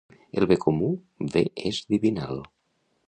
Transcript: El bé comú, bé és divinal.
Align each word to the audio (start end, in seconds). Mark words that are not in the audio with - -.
El 0.39 0.45
bé 0.51 0.57
comú, 0.63 0.89
bé 1.35 1.43
és 1.73 1.83
divinal. 1.95 2.43